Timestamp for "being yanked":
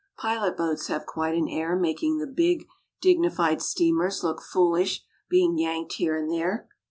5.29-5.93